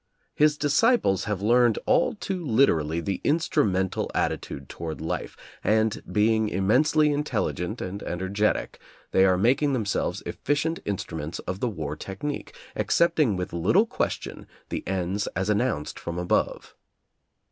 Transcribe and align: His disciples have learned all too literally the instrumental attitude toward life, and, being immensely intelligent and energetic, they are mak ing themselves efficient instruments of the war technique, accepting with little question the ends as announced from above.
His 0.33 0.57
disciples 0.57 1.25
have 1.25 1.43
learned 1.43 1.77
all 1.85 2.15
too 2.15 2.43
literally 2.43 3.01
the 3.01 3.21
instrumental 3.23 4.09
attitude 4.15 4.67
toward 4.67 4.99
life, 4.99 5.37
and, 5.63 6.01
being 6.11 6.49
immensely 6.49 7.11
intelligent 7.11 7.81
and 7.81 8.01
energetic, 8.01 8.79
they 9.11 9.25
are 9.25 9.37
mak 9.37 9.61
ing 9.61 9.73
themselves 9.73 10.23
efficient 10.25 10.79
instruments 10.85 11.37
of 11.37 11.59
the 11.59 11.69
war 11.69 11.95
technique, 11.95 12.55
accepting 12.75 13.35
with 13.37 13.53
little 13.53 13.85
question 13.85 14.47
the 14.69 14.81
ends 14.87 15.27
as 15.35 15.51
announced 15.51 15.99
from 15.99 16.17
above. 16.17 16.73